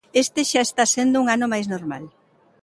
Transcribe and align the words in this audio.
Este 0.23 0.41
xa 0.49 0.61
está 0.65 0.83
sendo 0.95 1.15
un 1.23 1.27
ano 1.35 1.45
máis 1.53 1.65
normal. 1.73 2.03